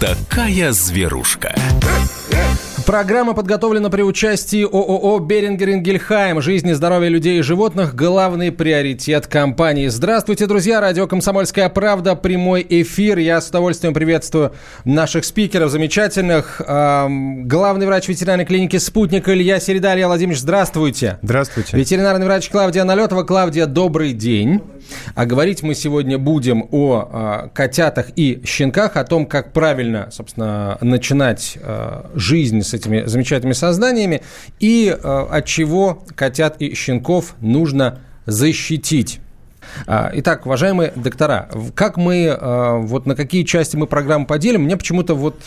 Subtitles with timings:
[0.00, 1.54] такая зверушка.
[2.88, 6.40] Программа подготовлена при участии ООО «Берингер Ингельхайм».
[6.40, 9.88] Жизнь и здоровье людей и животных– главный приоритет компании.
[9.88, 10.80] Здравствуйте, друзья!
[10.80, 13.18] Радио «Комсомольская правда», прямой эфир.
[13.18, 14.54] Я с удовольствием приветствую
[14.86, 16.62] наших спикеров замечательных.
[16.66, 19.94] Главный врач ветеринарной клиники «Спутник» Илья Середа.
[19.94, 21.18] Илья Владимирович, здравствуйте.
[21.20, 21.76] Здравствуйте.
[21.76, 23.22] Ветеринарный врач Клавдия Налетова.
[23.22, 24.62] Клавдия, добрый день.
[25.14, 30.78] А говорить мы сегодня будем о а, котятах и щенках, о том, как правильно, собственно,
[30.80, 34.22] начинать а, жизнь с этими замечательными созданиями
[34.60, 39.20] и э, от чего котят и щенков нужно защитить.
[39.86, 44.76] А, итак, уважаемые доктора, как мы, а, вот на какие части мы программу поделим, мне
[44.76, 45.38] почему-то вот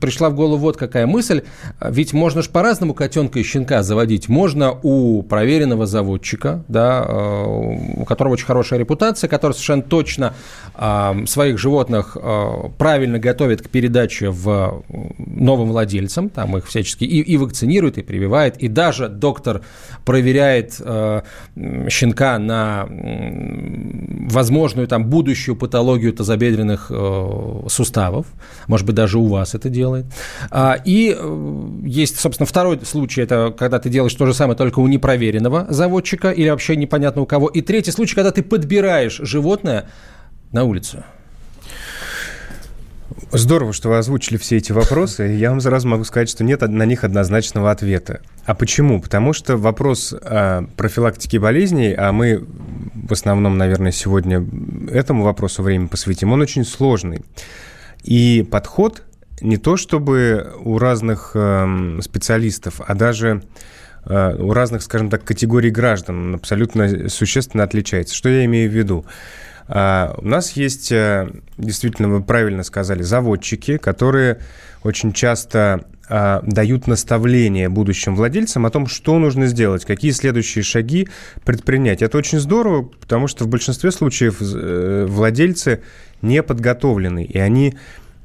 [0.00, 1.42] пришла в голову вот какая мысль.
[1.80, 4.28] Ведь можно же по-разному котенка и щенка заводить.
[4.28, 10.34] Можно у проверенного заводчика, да, а, у которого очень хорошая репутация, который совершенно точно
[11.26, 12.16] своих животных
[12.78, 14.82] правильно готовит к передаче в
[15.18, 19.62] новым владельцам, там их всячески и, и вакцинирует, и прививает, и даже доктор
[20.04, 22.86] проверяет щенка на
[24.30, 28.26] возможную там будущую патологию тазобедренных э, суставов,
[28.66, 30.06] может быть, даже у вас это делает.
[30.50, 34.80] А, и э, есть, собственно, второй случай, это когда ты делаешь то же самое только
[34.80, 37.48] у непроверенного заводчика или вообще непонятно у кого.
[37.48, 39.88] И третий случай, когда ты подбираешь животное
[40.52, 41.04] на улицу.
[43.32, 45.24] Здорово, что вы озвучили все эти вопросы.
[45.24, 48.20] Я вам сразу могу сказать, что нет на них однозначного ответа.
[48.44, 49.00] А почему?
[49.00, 52.44] Потому что вопрос о профилактике болезней, а мы
[52.94, 54.44] в основном, наверное, сегодня
[54.90, 57.22] этому вопросу время посвятим, он очень сложный.
[58.02, 59.02] И подход
[59.40, 63.42] не то чтобы у разных э, специалистов, а даже
[64.06, 68.14] э, у разных, скажем так, категорий граждан абсолютно существенно отличается.
[68.14, 69.04] Что я имею в виду?
[69.66, 74.40] А, у нас есть, э, действительно, вы правильно сказали, заводчики, которые
[74.82, 81.08] очень часто а, дают наставления будущим владельцам о том, что нужно сделать, какие следующие шаги
[81.44, 82.02] предпринять.
[82.02, 85.82] Это очень здорово, потому что в большинстве случаев э, владельцы
[86.20, 87.74] не подготовлены, и они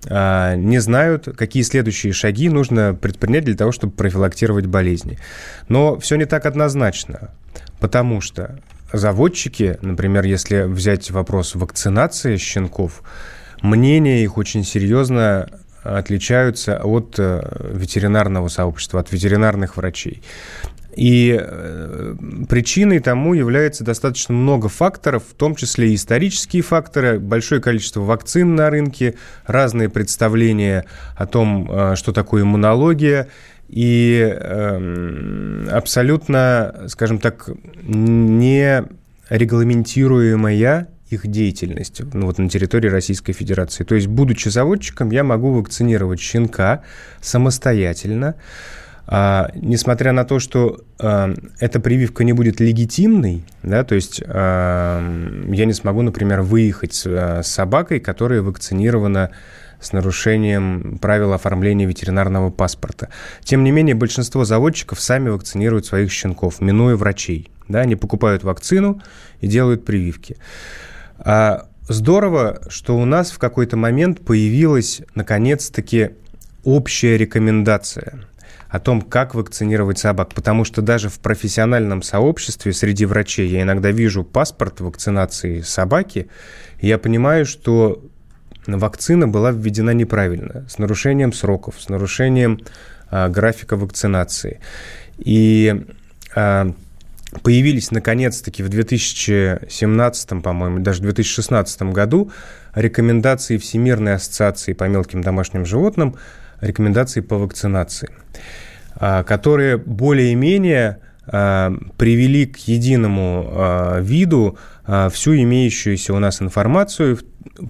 [0.07, 5.17] а, не знают, какие следующие шаги нужно предпринять для того, чтобы профилактировать болезни.
[5.69, 7.31] Но все не так однозначно,
[7.79, 8.59] потому что
[8.91, 13.03] заводчики, например, если взять вопрос вакцинации щенков,
[13.61, 15.49] мнения их очень серьезно
[15.83, 20.21] отличаются от э, ветеринарного сообщества, от ветеринарных врачей.
[20.95, 22.15] И э,
[22.49, 28.55] причиной тому является достаточно много факторов, в том числе и исторические факторы, большое количество вакцин
[28.55, 30.85] на рынке, разные представления
[31.15, 33.29] о том, э, что такое иммунология,
[33.69, 37.49] и э, абсолютно, скажем так,
[37.83, 38.83] не
[39.29, 43.83] регламентируемая их деятельность ну, вот на территории Российской Федерации.
[43.83, 46.83] То есть, будучи заводчиком, я могу вакцинировать щенка
[47.21, 48.35] самостоятельно,
[49.11, 55.01] а, несмотря на то, что а, эта прививка не будет легитимной, да, то есть а,
[55.47, 59.31] я не смогу, например, выехать с, а, с собакой, которая вакцинирована
[59.79, 63.09] с нарушением правил оформления ветеринарного паспорта.
[63.43, 67.49] Тем не менее, большинство заводчиков сами вакцинируют своих щенков, минуя врачей.
[67.67, 69.01] Да, они покупают вакцину
[69.41, 70.37] и делают прививки.
[71.17, 76.11] А здорово, что у нас в какой-то момент появилась, наконец-таки,
[76.63, 78.25] общая рекомендация
[78.69, 80.33] о том, как вакцинировать собак.
[80.33, 86.29] Потому что даже в профессиональном сообществе среди врачей я иногда вижу паспорт вакцинации собаки,
[86.79, 88.03] и я понимаю, что
[88.67, 92.59] вакцина была введена неправильно, с нарушением сроков, с нарушением
[93.09, 94.59] а, графика вакцинации.
[95.17, 95.85] И
[96.35, 96.73] а,
[97.43, 102.31] появились наконец-таки в 2017, по-моему, даже 2016 году
[102.73, 106.15] рекомендации Всемирной ассоциации по мелким домашним животным,
[106.61, 108.09] рекомендации по вакцинации,
[108.95, 114.57] а, которые более-менее а, привели к единому а, виду
[115.11, 117.19] всю имеющуюся у нас информацию,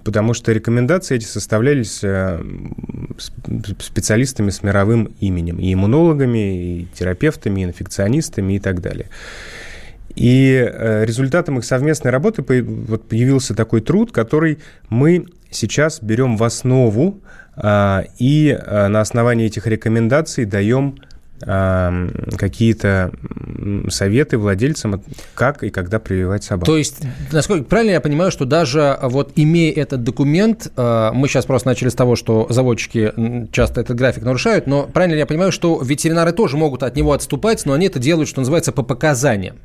[0.03, 2.03] потому что рекомендации эти составлялись
[3.79, 9.09] специалистами с мировым именем, и иммунологами, и терапевтами, и инфекционистами и так далее.
[10.15, 17.21] И э, результатом их совместной работы появился такой труд, который мы сейчас берем в основу
[17.55, 20.97] а, и э, на основании этих рекомендаций даем
[21.41, 23.11] какие-то
[23.89, 25.01] советы владельцам,
[25.35, 26.65] как и когда прививать собак.
[26.65, 27.01] То есть,
[27.31, 31.89] насколько правильно я понимаю, что даже вот имея этот документ, э, мы сейчас просто начали
[31.89, 33.13] с того, что заводчики
[33.51, 37.65] часто этот график нарушают, но правильно я понимаю, что ветеринары тоже могут от него отступать,
[37.65, 39.57] но они это делают, что называется, по показаниям.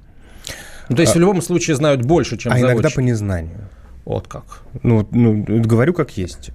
[0.88, 2.74] Ну, то есть, а, в любом случае знают больше, чем а заводчики.
[2.74, 3.68] иногда по незнанию.
[4.04, 4.62] Вот как.
[4.82, 6.50] Ну, ну, говорю как есть.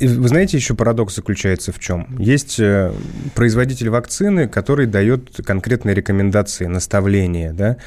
[0.00, 2.16] Вы знаете, еще парадокс заключается в чем?
[2.18, 2.92] Есть э,
[3.34, 7.78] производитель вакцины, который дает конкретные рекомендации, наставления, да,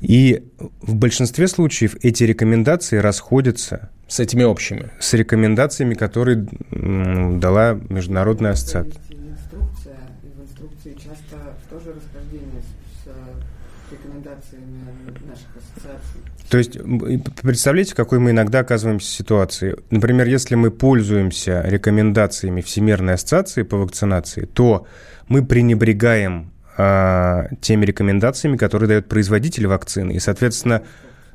[0.00, 0.42] и
[0.80, 4.90] в большинстве случаев эти рекомендации расходятся с этими общими.
[4.98, 9.00] С рекомендациями, которые дала Международная ассоциация.
[9.10, 12.62] Инструкция, и в инструкции часто тоже расхождение
[13.04, 16.20] с, с рекомендациями наших ассоциаций.
[16.48, 19.76] То есть, представляете, какой мы иногда оказываемся ситуации.
[19.90, 24.86] Например, если мы пользуемся рекомендациями Всемирной ассоциации по вакцинации, то
[25.28, 30.12] мы пренебрегаем а, теми рекомендациями, которые дает производитель вакцины.
[30.12, 30.82] И, соответственно,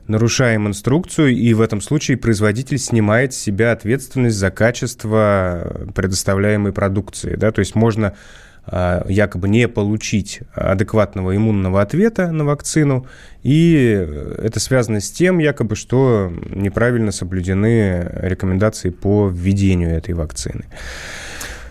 [0.07, 7.35] нарушаем инструкцию, и в этом случае производитель снимает с себя ответственность за качество предоставляемой продукции.
[7.35, 7.51] Да?
[7.51, 8.15] То есть можно
[8.67, 13.05] якобы не получить адекватного иммунного ответа на вакцину,
[13.43, 14.07] и
[14.37, 20.65] это связано с тем, якобы, что неправильно соблюдены рекомендации по введению этой вакцины.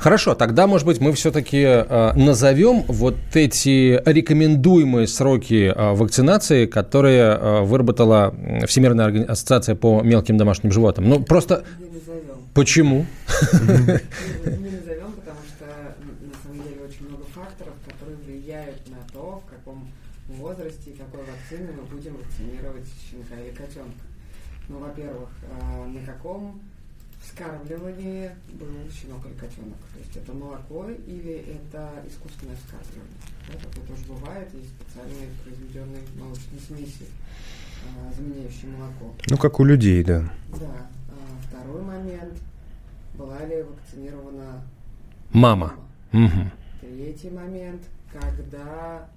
[0.04, 7.22] Хорошо, тогда, может быть, мы все-таки э, назовем вот эти рекомендуемые сроки э, вакцинации, которые
[7.22, 8.34] э, выработала
[8.66, 11.08] Всемирная ассоциация по мелким домашним животным.
[11.08, 11.64] Ну, просто...
[11.78, 12.36] Не назовем.
[12.52, 13.06] Почему?
[13.54, 15.64] Не назовем, потому что
[16.20, 19.88] на самом деле очень много факторов, которые влияют на то, в каком
[20.28, 24.04] возрасте и какой вакцины мы будем вакцинировать щенка или котенка.
[24.68, 25.28] Ну, во-первых,
[25.86, 26.60] на каком
[27.24, 29.78] вскармливании был щенок или котенок.
[29.92, 33.20] То есть это молоко или это искусственное вскармливание.
[33.48, 37.06] Да, такое тоже бывает, есть специальные произведенные молочные смеси,
[37.84, 39.14] а, заменяющие молоко.
[39.28, 40.30] Ну, как у людей, да.
[40.58, 40.86] Да.
[41.10, 42.34] А, второй момент.
[43.16, 44.62] Была ли вакцинирована
[45.32, 45.74] мама?
[46.12, 46.26] мама.
[46.26, 46.50] Угу.
[46.80, 47.82] Третий момент.
[48.12, 49.08] Когда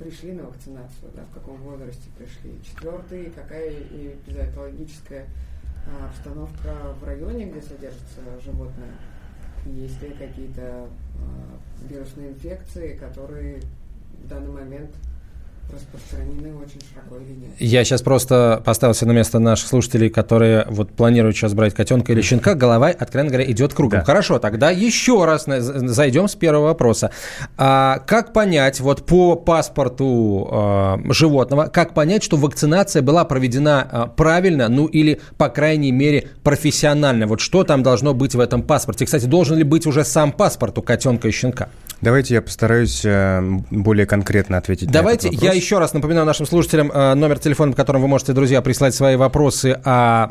[0.00, 2.58] пришли на вакцинацию, да, в каком возрасте пришли.
[2.64, 5.26] Четвертый, какая эпизоотологическая
[5.86, 8.94] а, обстановка в районе, где содержится животное,
[9.66, 13.60] есть ли какие-то э, вирусные инфекции, которые
[14.24, 14.90] в данный момент
[15.72, 17.50] распространены очень широко или нет.
[17.58, 22.22] Я сейчас просто поставился на место наших слушателей, которые вот планируют сейчас брать котенка или
[22.22, 24.00] щенка, голова, откровенно говоря, идет кругом.
[24.00, 24.04] Да.
[24.04, 27.10] Хорошо, тогда еще раз зайдем с первого вопроса.
[27.56, 34.06] А, как понять, вот по паспорту а, животного, как понять, что вакцинация была проведена а,
[34.06, 37.26] правильно, ну или, по крайней мере, профессионально?
[37.26, 39.04] Вот что там должно быть в этом паспорте?
[39.04, 41.68] Кстати, должен ли быть уже сам паспорт у котенка и щенка?
[42.00, 45.54] Давайте я постараюсь э, более конкретно ответить Давайте на этот вопрос.
[45.54, 48.94] я еще раз напоминаю нашим слушателям э, номер телефона, по которому вы можете, друзья, прислать
[48.94, 50.30] свои вопросы о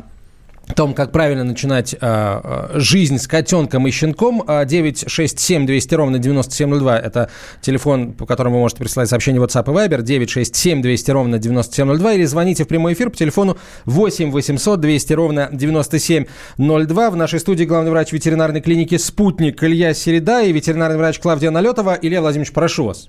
[0.74, 4.44] том, как правильно начинать э, жизнь с котенком и щенком.
[4.46, 7.30] 967 200 ровно 9702– это
[7.60, 10.02] телефон, по которому вы можете присылать сообщение WhatsApp и Viber.
[10.02, 15.48] 967 200 ровно 9702 или звоните в прямой эфир по телефону 8 800 200 ровно
[15.52, 17.10] 9702.
[17.10, 21.98] В нашей студии главный врач ветеринарной клиники «Спутник» Илья Середа и ветеринарный врач Клавдия Налетова.
[22.00, 23.08] Илья Владимирович, прошу вас.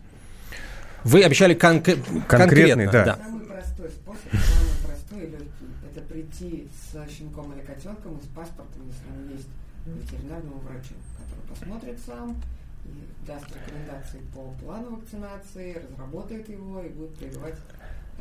[1.03, 2.91] Вы обещали кон- конкретный, конкретно.
[2.91, 3.05] Да.
[3.05, 3.19] да.
[3.23, 8.27] Самый простой способ, самый простой и легкий– это прийти с щенком или котенком и с
[8.35, 9.47] паспортом, если он есть,
[9.85, 12.41] ветеринарному врачу, который посмотрит сам
[12.85, 17.55] и даст рекомендации по плану вакцинации, разработает его и будет прививать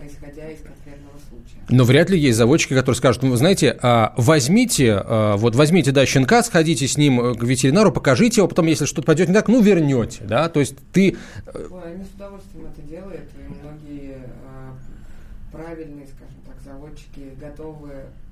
[0.05, 1.61] исходя из конкретного случая.
[1.69, 5.93] Но вряд ли есть заводчики, которые скажут, ну, вы знаете, а, возьмите, а, вот возьмите,
[5.93, 9.49] да, щенка, сходите с ним к ветеринару, покажите его, потом, если что-то пойдет не так,
[9.49, 11.17] ну, вернете, да, то есть ты...
[11.47, 14.17] Ой, они с удовольствием это делают, и многие
[15.53, 17.91] правильные, скажем так, заводчики готовы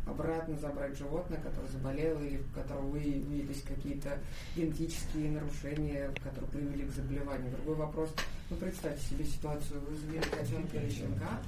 [0.09, 4.19] обратно забрать животное, которое заболело или у которого выявились какие-то
[4.57, 7.53] генетические нарушения, которые привели к заболеванию.
[7.53, 8.11] Другой вопрос,
[8.51, 11.39] ну представьте себе ситуацию, вы завели котенка или щенка,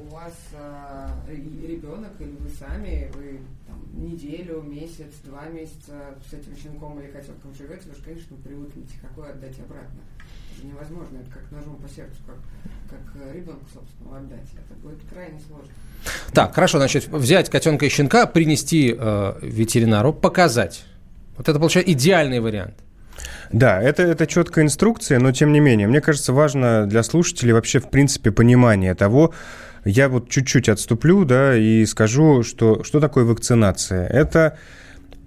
[0.00, 6.56] у вас а, ребенок или вы сами, вы там, неделю, месяц, два месяца с этим
[6.56, 10.00] щенком или котенком живете, вы же, конечно, привыкнете, какое отдать обратно.
[10.64, 12.36] Это невозможно, это как ножом по сердцу, как,
[12.90, 14.48] как ребенку, собственно, отдать.
[14.54, 15.68] Это будет крайне сложно.
[16.32, 20.84] Так, хорошо, значит, взять котенка и щенка, принести э, ветеринару, показать.
[21.36, 22.74] Вот это, получается, идеальный вариант.
[23.52, 27.78] Да, это, это четкая инструкция, но тем не менее, мне кажется, важно для слушателей вообще,
[27.78, 29.32] в принципе, понимание того,
[29.84, 34.06] я вот чуть-чуть отступлю, да, и скажу, что, что такое вакцинация.
[34.06, 34.58] Это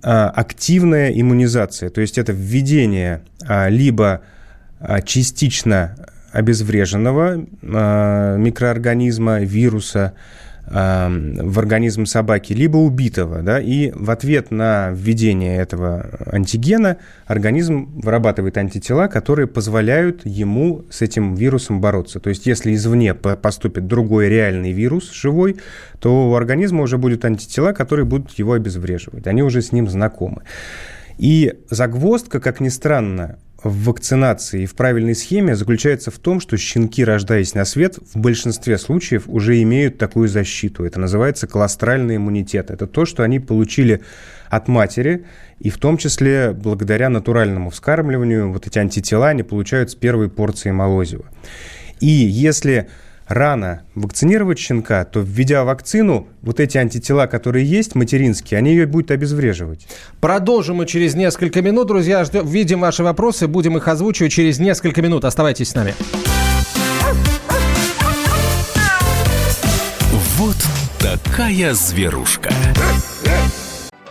[0.01, 4.23] а, активная иммунизация, то есть это введение а, либо
[5.05, 5.95] частично
[6.31, 10.13] обезвреженного а, микроорганизма, вируса,
[10.69, 18.57] в организм собаки, либо убитого, да, и в ответ на введение этого антигена организм вырабатывает
[18.57, 22.19] антитела, которые позволяют ему с этим вирусом бороться.
[22.19, 25.55] То есть, если извне поступит другой реальный вирус живой,
[25.99, 29.25] то у организма уже будут антитела, которые будут его обезвреживать.
[29.25, 30.41] Они уже с ним знакомы.
[31.17, 36.57] И загвоздка, как ни странно, в вакцинации и в правильной схеме заключается в том, что
[36.57, 40.85] щенки, рождаясь на свет, в большинстве случаев уже имеют такую защиту.
[40.85, 42.69] Это называется колостральный иммунитет.
[42.69, 44.01] Это то, что они получили
[44.49, 45.25] от матери,
[45.59, 50.71] и в том числе благодаря натуральному вскармливанию вот эти антитела они получают с первой порции
[50.71, 51.25] молозива.
[51.99, 52.87] И если
[53.27, 59.11] рано вакцинировать щенка, то введя вакцину, вот эти антитела, которые есть, материнские, они ее будут
[59.11, 59.87] обезвреживать.
[60.19, 62.23] Продолжим мы через несколько минут, друзья.
[62.23, 65.25] Ждем, видим ваши вопросы, будем их озвучивать через несколько минут.
[65.25, 65.93] Оставайтесь с нами.
[70.37, 70.57] Вот
[70.99, 72.51] такая зверушка.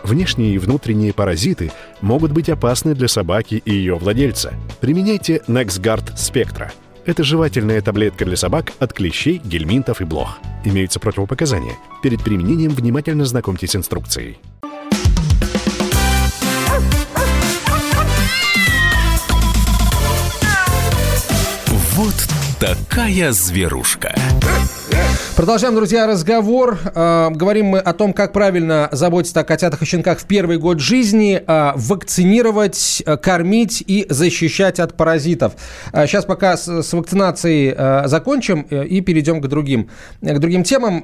[0.02, 4.52] Внешние и внутренние паразиты могут быть опасны для собаки и ее владельца.
[4.80, 6.70] Применяйте NexGard Spectra–
[7.06, 10.38] это жевательная таблетка для собак от клещей, гельминтов и блох.
[10.64, 11.76] Имеются противопоказания.
[12.02, 14.38] Перед применением внимательно знакомьтесь с инструкцией.
[21.94, 22.14] Вот
[22.60, 24.14] такая зверушка.
[25.36, 26.78] Продолжаем, друзья, разговор.
[26.94, 30.80] Э, говорим мы о том, как правильно заботиться о котятах и щенках в первый год
[30.80, 35.52] жизни, э, вакцинировать, э, кормить и защищать от паразитов.
[35.92, 39.90] Сейчас пока с, вакцинацией закончим и перейдем к другим,
[40.22, 41.02] к другим темам.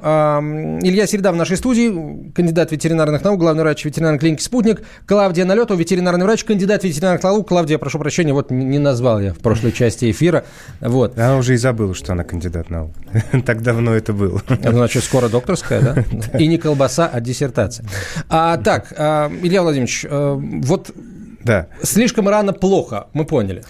[0.81, 4.81] Илья Середа в нашей студии, кандидат ветеринарных наук, главный врач ветеринарной клиники «Спутник».
[5.05, 7.47] Клавдия Налетова, ветеринарный врач, кандидат ветеринарных наук.
[7.47, 10.43] Клавдия, прошу прощения, вот не назвал я в прошлой части эфира.
[10.81, 11.17] Вот.
[11.19, 12.91] Она уже и забыла, что она кандидат наук.
[13.45, 14.41] Так давно это было было.
[14.61, 15.81] Значит, скоро докторская,
[16.31, 16.37] да?
[16.37, 17.85] И не колбаса, а диссертация.
[18.29, 20.91] А, так, а, Илья Владимирович, а, вот
[21.43, 21.67] да.
[21.81, 23.63] слишком рано плохо, мы поняли.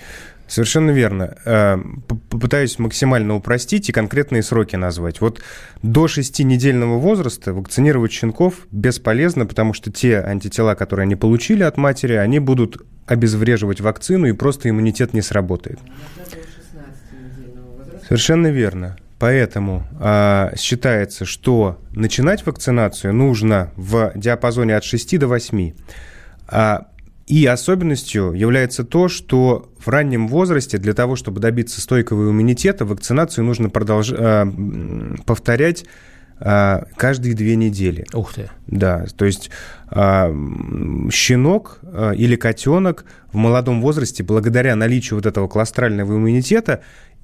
[0.47, 1.35] Совершенно верно.
[1.45, 1.79] А,
[2.29, 5.21] попытаюсь максимально упростить и конкретные сроки назвать.
[5.21, 5.41] Вот
[5.81, 12.13] до 6-недельного возраста вакцинировать щенков бесполезно, потому что те антитела, которые они получили от матери,
[12.13, 15.79] они будут обезвреживать вакцину, и просто иммунитет не сработает.
[18.07, 18.97] Совершенно верно.
[19.23, 25.71] Поэтому э, считается, что начинать вакцинацию нужно в диапазоне от 6 до 8.
[26.49, 26.87] А,
[27.25, 33.45] и особенностью является то, что в раннем возрасте для того, чтобы добиться стойкого иммунитета, вакцинацию
[33.45, 34.11] нужно продолж...
[34.11, 34.45] э,
[35.25, 35.85] повторять
[36.37, 38.05] каждые две недели.
[38.13, 38.49] Ух ты.
[38.67, 39.49] Да, то есть
[39.91, 40.35] э,
[41.09, 46.81] щенок э, или котенок в молодом возрасте, благодаря наличию вот этого кластрального иммунитета, а,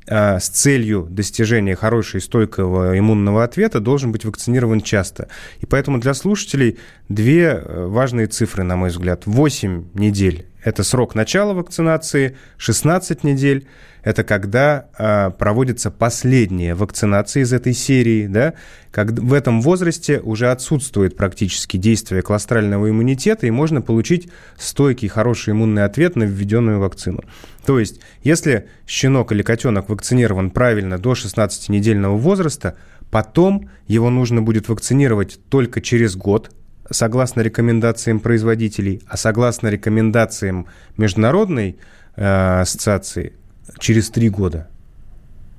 [0.10, 5.30] с целью достижения хорошего и стойкого иммунного ответа должен быть вакцинирован часто.
[5.60, 9.24] И поэтому для слушателей две э, важные цифры, на мой взгляд.
[9.26, 13.68] 8 недель– это срок начала вакцинации, 16 недель–
[14.04, 18.54] это когда э, проводится последняя вакцинация из этой серии, да,
[18.92, 25.52] как в этом возрасте уже отсутствует практически действие кластрального иммунитета, и можно получить стойкий, хороший
[25.52, 27.24] иммунный ответ на введенную вакцину.
[27.66, 32.78] То есть, если щенок или котенок вакцинирован правильно до 16-недельного возраста,
[33.12, 36.52] потом его нужно будет вакцинировать только через год,
[36.90, 40.68] согласно рекомендациям производителей, а согласно рекомендациям
[40.98, 41.78] Международной
[42.16, 43.34] э, ассоциации
[43.78, 44.68] через три года.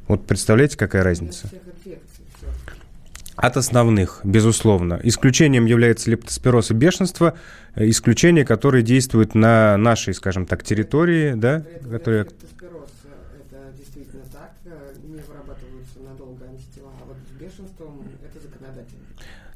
[0.09, 1.49] Вот представляете, какая разница?
[3.37, 5.01] От основных, безусловно.
[5.03, 7.39] Исключением является лептоспироз и бешенство,
[7.75, 12.27] э, исключение, которое действует на нашей, скажем так, территории, да, которые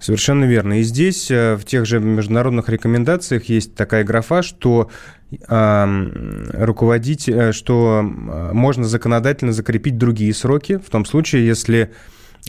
[0.05, 0.81] Совершенно верно.
[0.81, 4.91] И здесь э, в тех же международных рекомендациях есть такая графа, что
[5.31, 11.91] э, руководить, что можно законодательно закрепить другие сроки, в том случае, если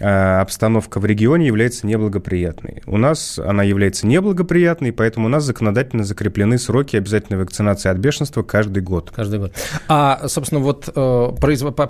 [0.01, 2.83] обстановка в регионе является неблагоприятной.
[2.85, 8.43] У нас она является неблагоприятной, поэтому у нас законодательно закреплены сроки обязательной вакцинации от бешенства
[8.43, 9.11] каждый год.
[9.15, 9.53] Каждый год.
[9.87, 11.27] А, собственно, вот э,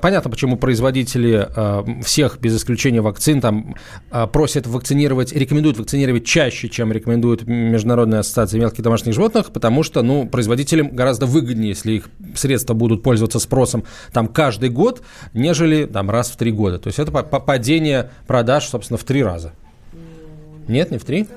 [0.01, 3.75] понятно, почему производители э, всех, без исключения вакцин, там
[4.11, 10.03] э, просят вакцинировать, рекомендуют вакцинировать чаще, чем рекомендует Международная ассоциация мелких домашних животных, потому что,
[10.03, 13.83] ну, производителям гораздо выгоднее, если их средства будут пользоваться спросом
[14.13, 15.01] там каждый год,
[15.33, 16.77] нежели там раз в три года.
[16.77, 19.53] То есть это падение увеличение продаж, собственно, в три раза.
[20.67, 21.27] Нет, не в три?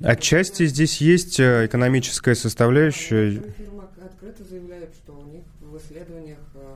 [0.00, 3.42] Отчасти здесь есть э, экономическая составляющая.
[3.56, 6.74] Фирма открыто заявляет, что у них в исследованиях э,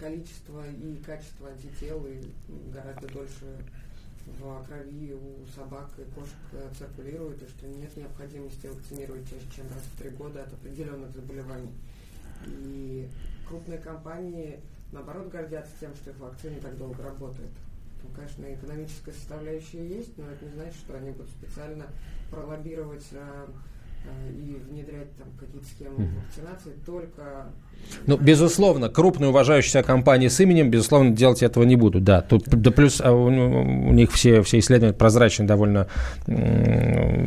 [0.00, 2.06] количество и качество антител
[2.72, 3.44] гораздо дольше
[4.26, 9.66] в крови у собак и кошек э, циркулирует, и что нет необходимости вакцинировать чаще, чем
[9.68, 11.72] раз в три года от определенных заболеваний.
[12.46, 13.08] И
[13.46, 14.58] крупные компании,
[14.90, 17.50] наоборот, гордятся тем, что их вакцины так долго работают.
[18.04, 21.86] Там, конечно, экономическая составляющая есть, но это не значит, что они будут специально
[22.30, 23.46] пролоббировать э,
[24.30, 27.46] и внедрять там какие-то схемы вакцинации только
[28.06, 32.20] ну, безусловно, крупные уважающиеся компании с именем, безусловно, делать этого не будут, да.
[32.22, 35.86] Тут, да плюс а у, у них все, все исследования прозрачны довольно.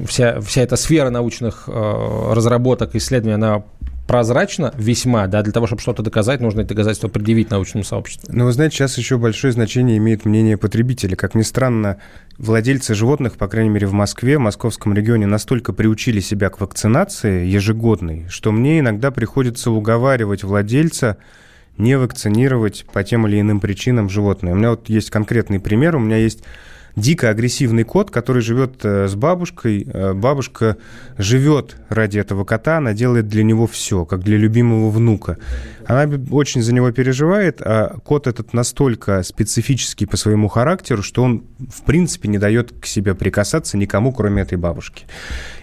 [0.07, 3.63] Вся, вся эта сфера научных э, разработок, исследований, она
[4.07, 8.29] прозрачно весьма, да, для того, чтобы что-то доказать, нужно это доказательство предъявить научному сообществу.
[8.33, 11.15] Но вы знаете, сейчас еще большое значение имеет мнение потребителя.
[11.15, 11.97] Как ни странно,
[12.37, 17.45] владельцы животных, по крайней мере в Москве, в московском регионе, настолько приучили себя к вакцинации
[17.45, 21.17] ежегодной, что мне иногда приходится уговаривать владельца
[21.77, 24.53] не вакцинировать по тем или иным причинам животное.
[24.53, 25.95] У меня вот есть конкретный пример.
[25.95, 26.43] У меня есть
[26.97, 29.87] дико агрессивный кот, который живет э, с бабушкой.
[29.87, 30.77] Э, бабушка
[31.17, 35.37] живет ради этого кота, она делает для него все, как для любимого внука.
[35.85, 41.43] Она очень за него переживает, а кот этот настолько специфический по своему характеру, что он,
[41.59, 45.05] в принципе, не дает к себе прикасаться никому, кроме этой бабушки.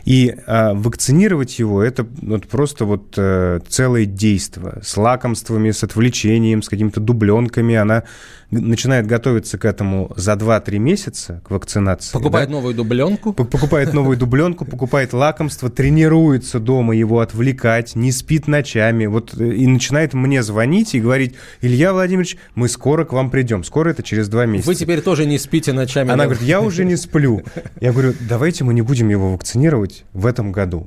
[0.04, 6.62] И а, вакцинировать его это вот просто вот а, целое действо с лакомствами, с отвлечением,
[6.62, 7.74] с какими-то дубленками.
[7.74, 8.04] Она
[8.50, 12.12] начинает готовиться к этому за 2-3 месяца, к вакцинации.
[12.12, 12.54] Покупает да?
[12.54, 13.32] новую дубленку.
[13.32, 19.06] Покупает новую дубленку, покупает лакомство, тренируется дома его отвлекать, не спит ночами.
[19.06, 23.64] Вот э, и начинает мне звонить и говорить, Илья Владимирович, мы скоро к вам придем.
[23.64, 24.68] Скоро это через два месяца.
[24.68, 26.10] Вы теперь тоже не спите ночами.
[26.10, 27.42] Она говорит, я уже не сплю.
[27.80, 30.86] Я говорю, давайте мы не будем его вакцинировать делать в этом году.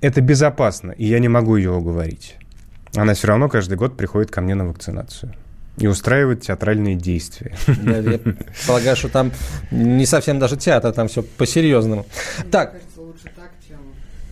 [0.00, 2.36] Это безопасно, и я не могу ее уговорить.
[2.94, 5.32] Она все равно каждый год приходит ко мне на вакцинацию
[5.78, 7.56] и устраивает театральные действия.
[7.66, 8.20] Да, я
[8.66, 9.32] полагаю, что там
[9.70, 12.04] не совсем даже театр, там все по-серьезному.
[12.50, 12.72] Так.
[12.72, 13.78] Мне кажется, лучше так, чем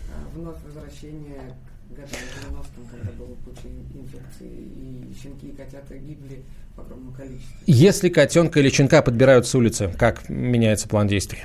[0.09, 1.55] а, вновь возвращение
[1.89, 2.19] к годам
[2.51, 6.43] 90-м, когда было куча инфекций, и щенки и котята гибли
[6.75, 7.57] в огромном количестве.
[7.65, 11.39] Если котенка или щенка подбирают с улицы, как меняется план действий?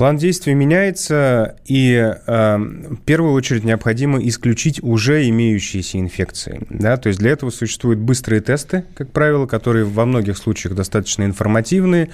[0.00, 6.66] План действий меняется, и э, в первую очередь необходимо исключить уже имеющиеся инфекции.
[6.70, 6.96] Да?
[6.96, 12.08] То есть для этого существуют быстрые тесты, как правило, которые во многих случаях достаточно информативные.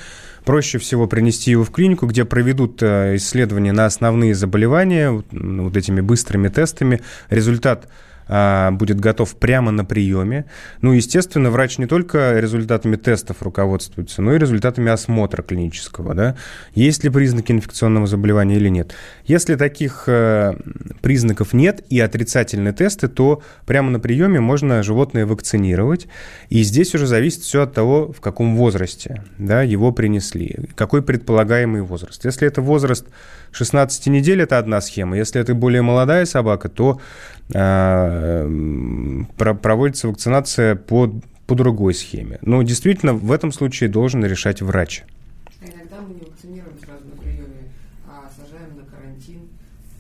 [0.45, 6.01] Проще всего принести его в клинику, где проведут э, исследования на основные заболевания вот этими
[6.01, 7.03] быстрыми тестами.
[7.31, 7.87] Результат
[8.29, 10.47] будет готов прямо на приеме.
[10.81, 16.15] Ну, естественно, врач не только результатами тестов руководствуется, но и результатами осмотра клинического.
[16.15, 16.37] Да?
[16.75, 18.95] Есть ли признаки инфекционного заболевания или нет.
[19.25, 20.55] Если таких э,
[21.01, 26.07] признаков нет и отрицательные тесты, то прямо на приеме можно животное вакцинировать.
[26.49, 31.83] И здесь уже зависит все от того, в каком возрасте да, его принесли, какой предполагаемый
[31.83, 32.25] возраст.
[32.25, 33.07] Если это возраст
[33.53, 35.17] 16 недель, это одна схема.
[35.17, 37.01] Если это более молодая собака, то
[37.55, 38.16] а,
[39.61, 41.13] проводится вакцинация по,
[41.47, 42.39] по другой схеме.
[42.43, 45.05] Но действительно в этом случае должен решать врач.
[45.61, 47.73] А иногда мы не вакцинируем сразу на приеме,
[48.07, 49.41] а сажаем на карантин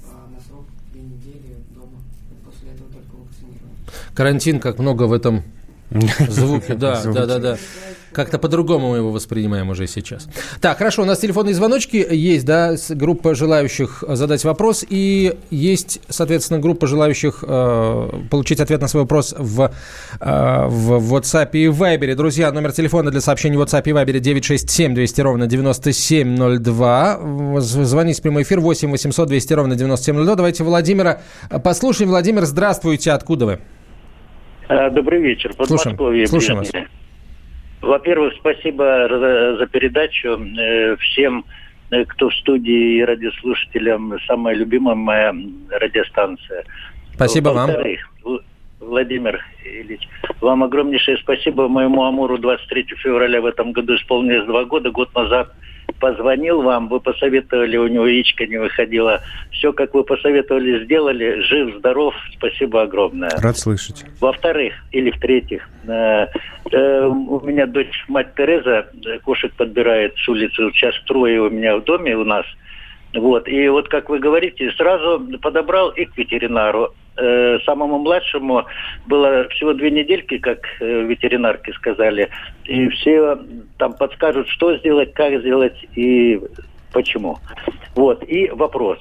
[0.04, 1.98] а, на срок две недели дома.
[2.44, 3.70] После этого только вакцинируем.
[4.14, 5.42] Карантин, как много в этом
[6.28, 7.58] звуке, да, да, да, да.
[8.16, 10.26] Как-то по-другому мы его воспринимаем уже сейчас.
[10.62, 16.58] Так, хорошо, у нас телефонные звоночки есть, да, группа желающих задать вопрос, и есть, соответственно,
[16.58, 19.68] группа желающих э, получить ответ на свой вопрос в, э,
[20.66, 22.14] в WhatsApp и Viber.
[22.14, 27.60] Друзья, номер телефона для сообщений в WhatsApp и Viber 967 200 ровно 9702.
[27.60, 30.36] Звоните в прямой эфир 8 800 200 ровно 9702.
[30.36, 31.20] Давайте Владимира
[31.62, 32.08] послушаем.
[32.08, 33.58] Владимир, здравствуйте, откуда вы?
[34.70, 35.52] Э, добрый вечер.
[35.66, 36.70] Слушаем, слушаем вас.
[37.86, 39.06] Во-первых, спасибо
[39.58, 41.44] за передачу э, всем,
[41.90, 44.18] э, кто в студии и радиослушателям.
[44.26, 45.32] Самая любимая моя
[45.70, 46.64] радиостанция.
[47.14, 47.70] Спасибо вам.
[48.80, 50.02] Владимир Ильич,
[50.40, 51.68] вам огромнейшее спасибо.
[51.68, 54.90] Моему Амуру 23 февраля в этом году исполнилось два года.
[54.90, 55.52] Год назад
[55.98, 59.20] позвонил вам, вы посоветовали, у него яичко не выходило.
[59.50, 61.40] Все, как вы посоветовали, сделали.
[61.42, 62.14] Жив, здоров.
[62.36, 63.30] Спасибо огромное.
[63.38, 64.04] Рад слышать.
[64.20, 66.26] Во-вторых, или в-третьих, э,
[66.72, 68.86] э, у меня дочь, мать Тереза,
[69.24, 70.70] кошек подбирает с улицы.
[70.72, 72.46] Сейчас трое у меня в доме у нас.
[73.14, 73.48] Вот.
[73.48, 78.64] И вот, как вы говорите, сразу подобрал и к ветеринару э, самому младшему
[79.06, 82.28] было всего две недельки, как э, ветеринарки сказали,
[82.64, 83.38] и все
[83.78, 86.40] там подскажут, что сделать, как сделать и
[86.92, 87.38] почему.
[87.94, 88.98] Вот, и вопрос.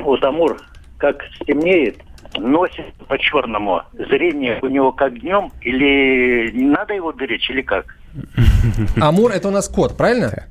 [0.00, 0.56] Вот Амур,
[0.98, 1.98] как стемнеет,
[2.36, 3.82] носит по-черному.
[3.92, 7.96] Зрение у него как днем или не надо его беречь, или как?
[9.00, 10.46] Амур– это у нас кот, правильно?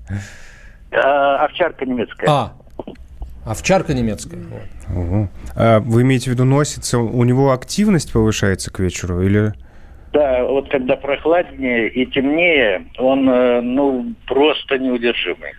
[0.92, 2.30] А, овчарка немецкая.
[2.30, 2.54] А,
[3.46, 4.40] Овчарка немецкая.
[4.90, 5.30] Угу.
[5.56, 9.54] А вы имеете в виду носится, у него активность повышается к вечеру или...
[10.14, 15.54] Да, вот когда прохладнее и темнее, он, э, ну, просто неудержимый.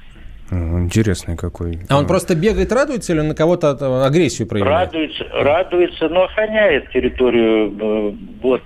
[0.51, 1.81] Интересный какой.
[1.89, 4.93] А он просто бегает, радуется или на кого-то агрессию проявляет?
[4.93, 7.73] Радуется, радуется, но охраняет территорию.
[7.73, 8.63] э, Вот.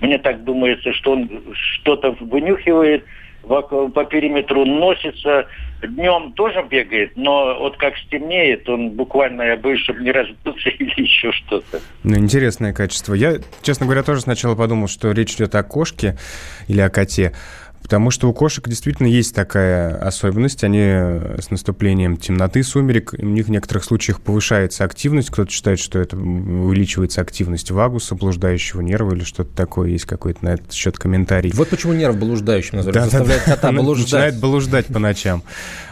[0.00, 3.04] Мне так думается, что он что-то вынюхивает,
[3.42, 5.46] по периметру носится,
[5.82, 11.02] днем тоже бегает, но вот как стемнеет, он буквально, я боюсь, чтобы не разбился или
[11.02, 11.80] еще что-то.
[12.04, 13.14] Ну, интересное качество.
[13.14, 16.16] Я, честно говоря, тоже сначала подумал, что речь идет о кошке
[16.68, 17.32] или о коте.
[17.82, 20.64] Потому что у кошек действительно есть такая особенность.
[20.64, 25.30] Они э, с наступлением темноты, сумерек, у них в некоторых случаях повышается активность.
[25.30, 29.90] Кто-то считает, что это увеличивается активность вагуса, блуждающего нерва или что-то такое.
[29.90, 31.52] Есть какой-то на этот счет комментарий.
[31.54, 32.94] Вот почему нерв блуждающим назвали.
[32.94, 33.54] Да, да, заставляет да.
[33.56, 34.04] кота Она блуждать.
[34.04, 35.42] Начинает блуждать по ночам.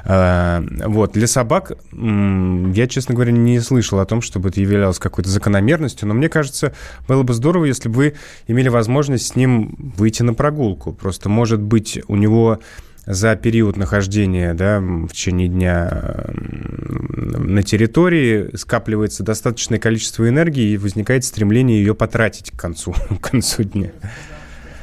[0.04, 1.12] А, Вот.
[1.12, 6.14] Для собак я, честно говоря, не слышал о том, чтобы это являлось какой-то закономерностью, но
[6.14, 6.72] мне кажется,
[7.08, 8.14] было бы здорово, если бы вы
[8.46, 10.92] имели возможность с ним выйти на прогулку.
[10.92, 12.60] Просто, может быть, у него
[13.06, 21.24] за период нахождения да, в течение дня на территории скапливается достаточное количество энергии и возникает
[21.24, 23.90] стремление ее потратить к концу, к концу дня.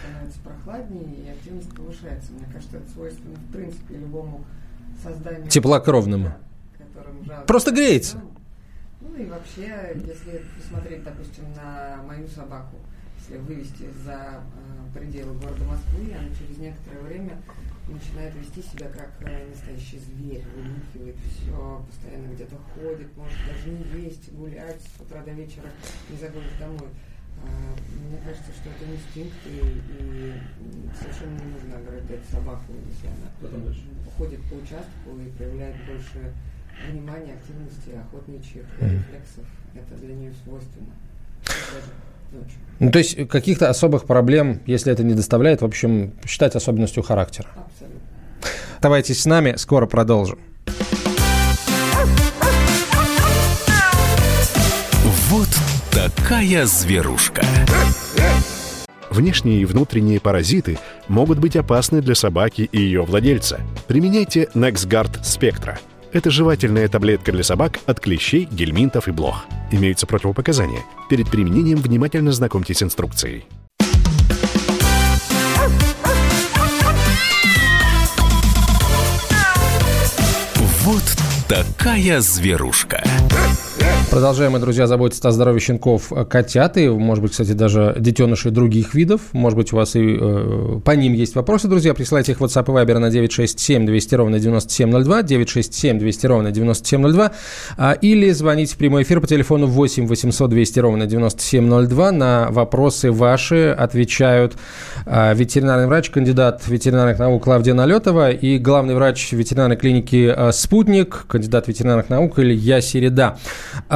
[0.03, 2.31] становится прохладнее и активность повышается.
[2.33, 4.45] Мне кажется, это свойственно в принципе любому
[5.03, 5.47] созданию.
[5.47, 6.33] Теплокровному.
[6.77, 7.45] которым жалко.
[7.45, 8.17] Просто греется.
[9.01, 12.77] Ну и вообще, если посмотреть, допустим, на мою собаку,
[13.27, 17.37] если вывести за э, пределы города Москвы, она через некоторое время
[17.87, 24.03] начинает вести себя как э, настоящий зверь, вынюхивает все, постоянно где-то ходит, может даже не
[24.03, 25.67] есть, гулять с утра до вечера,
[26.09, 26.89] не загонишь домой.
[27.43, 27.47] А,
[28.09, 29.59] Мне кажется, что это инстинкт, и,
[29.99, 30.33] и
[30.99, 33.77] совершенно не нужно ограждать собаку, если она
[34.17, 36.33] ходит по участку и проявляет больше
[36.89, 39.45] внимания, активности, охотничьих рефлексов.
[39.75, 40.93] Это для нее свойственно.
[42.79, 47.49] Ну, то есть каких-то особых проблем, если это не доставляет, в общем, считать особенностью характера.
[47.55, 48.01] Абсолютно.
[48.75, 50.39] Оставайтесь с нами, скоро продолжим.
[55.29, 55.49] Вот
[55.91, 57.41] такая зверушка.
[59.09, 63.59] Внешние и внутренние паразиты могут быть опасны для собаки и ее владельца.
[63.87, 65.77] Применяйте NexGard Spectra.
[66.13, 69.45] Это жевательная таблетка для собак от клещей, гельминтов и блох.
[69.71, 70.83] Имеются противопоказания.
[71.09, 73.45] Перед применением внимательно знакомьтесь с инструкцией.
[80.83, 81.03] Вот
[81.49, 83.03] такая зверушка.
[84.09, 88.51] Продолжаем мы, друзья, заботиться о здоровье щенков, э, котят и, может быть, кстати, даже детенышей
[88.51, 89.19] других видов.
[89.33, 91.93] Может быть, у вас и э, по ним есть вопросы, друзья.
[91.93, 97.31] Присылайте их в WhatsApp и Viber на 967 200 ровно 9702, 967 200 ровно 9702,
[97.77, 102.11] а, или звоните в прямой эфир по телефону 8 800 200 ровно 9702.
[102.13, 104.55] На вопросы ваши отвечают
[105.05, 111.25] а, ветеринарный врач, кандидат ветеринарных наук Клавдия Налетова и главный врач ветеринарной клиники а, «Спутник»,
[111.27, 113.37] кандидат ветеринарных наук Илья Середа.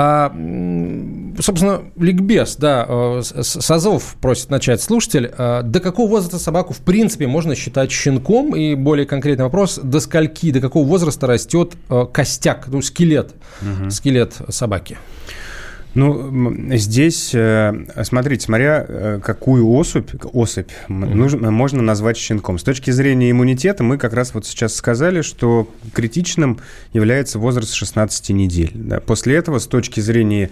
[0.03, 0.31] А,
[1.39, 5.31] собственно, ликбез, да, э, Сазов просит начать слушатель.
[5.37, 8.55] А, До какого возраста собаку, в принципе, можно считать щенком?
[8.55, 13.35] И более конкретный вопрос, до скольки, до какого возраста растет э, костяк, ну, скелет,
[13.91, 14.97] скелет собаки?
[15.93, 17.73] Ну, здесь, э,
[18.03, 22.57] смотрите, смотря э, какую особь, особь м, нужно, можно назвать щенком.
[22.57, 26.59] С точки зрения иммунитета мы как раз вот сейчас сказали, что критичным
[26.93, 28.71] является возраст 16 недель.
[28.73, 28.99] да.
[29.01, 30.49] После этого, с точки зрения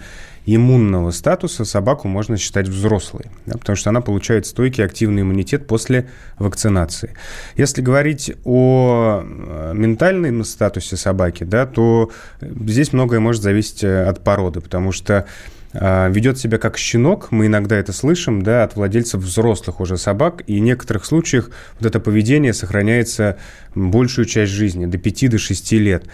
[0.56, 6.08] иммунного статуса, собаку можно считать взрослой, да, потому что она получает стойкий активный иммунитет после
[6.38, 7.14] вакцинации.
[7.56, 12.10] Если говорить о э, ментальном статусе собаки, да, то
[12.40, 15.26] здесь многое может зависеть э, от породы, потому что
[15.72, 20.42] э, ведет себя как щенок, мы иногда это слышим, да, от владельцев взрослых уже собак,
[20.46, 23.36] и в некоторых случаях вот это поведение сохраняется
[23.74, 26.04] большую часть жизни, до 5-6 лет.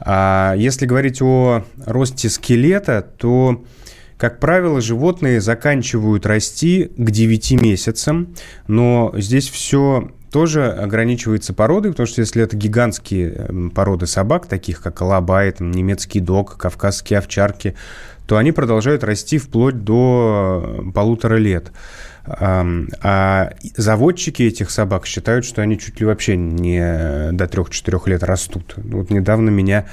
[0.00, 3.64] А если говорить о росте скелета, то,
[4.18, 8.34] как правило, животные заканчивают расти к 9 месяцам,
[8.66, 14.82] но здесь все тоже ограничивается породой, потому что если это гигантские эм, породы собак, таких
[14.82, 17.76] как алабай, там, немецкий дог, кавказские овчарки,
[18.26, 21.72] то они продолжают расти вплоть до э, полутора лет.
[22.30, 28.74] А заводчики этих собак считают, что они чуть ли вообще не до 3-4 лет растут.
[28.76, 29.86] Вот недавно меня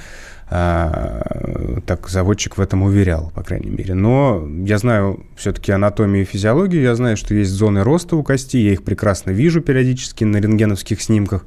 [0.48, 3.94] так заводчик в этом уверял, по крайней мере.
[3.94, 8.56] Но я знаю все-таки анатомию и физиологию, я знаю, что есть зоны роста у кости,
[8.56, 11.46] я их прекрасно вижу периодически на рентгеновских снимках.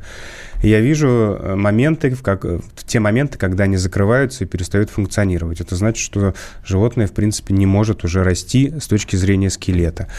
[0.62, 5.62] Я вижу э, моменты, в как, в те моменты, когда они закрываются и перестают функционировать.
[5.62, 6.34] Это значит, что
[6.66, 10.10] животное, в принципе, не может уже расти с точки зрения скелета.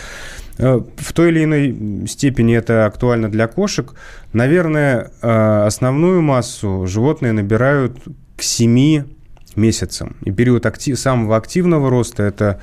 [0.56, 3.92] Э, в той или иной степени это актуально для кошек.
[4.32, 7.98] Наверное, э, основную массу животные набирают
[8.40, 9.04] к 7
[9.54, 10.16] месяцам.
[10.24, 12.58] И период актив, самого активного роста– это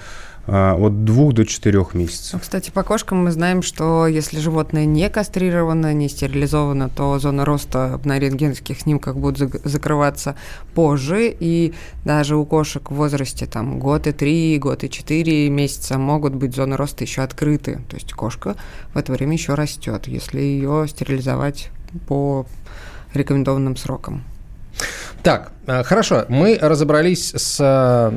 [0.48, 2.34] а, от двух до четырех месяцев.
[2.34, 7.46] Ну, кстати, по кошкам мы знаем, что если животное не кастрировано, не стерилизовано, то зона
[7.46, 10.36] роста на рентгенских снимках будет закрываться
[10.74, 16.00] позже, и даже у кошек в возрасте там, год и три, год и четыре месяца
[16.00, 17.82] могут быть зоны роста еще открыты.
[17.88, 18.56] То есть кошка
[18.96, 21.70] в это время еще растет, если ее стерилизовать
[22.08, 22.48] по
[23.14, 24.24] рекомендованным срокам.
[25.24, 28.12] Так, хорошо, мы разобрались с, э,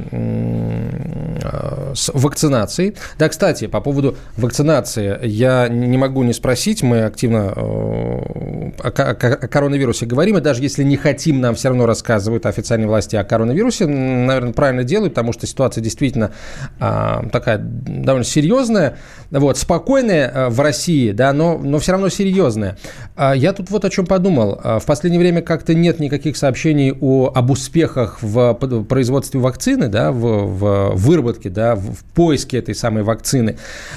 [1.94, 2.94] с вакцинацией.
[3.18, 10.06] Да, кстати, по поводу вакцинации я не могу не спросить, мы активно э, о коронавирусе
[10.06, 14.52] говорим, и даже если не хотим, нам все равно рассказывают официальные власти о коронавирусе, наверное,
[14.52, 16.30] правильно делают, потому что ситуация действительно
[16.78, 18.96] такая довольно серьезная,
[19.30, 22.76] вот, спокойная в России, да, но, но все равно серьезная.
[23.16, 24.60] А я тут вот о чем подумал.
[24.62, 28.52] В последнее время как-то нет никаких сообщений о, об успехах в
[28.84, 33.56] производстве вакцины, да, в, в выработке, да, в, в поиске этой самой вакцины.